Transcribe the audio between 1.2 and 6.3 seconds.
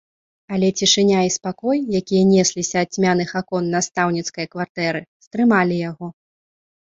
і спакой, якія несліся ад цьмяных акон настаўніцкае кватэры, стрымалі яго.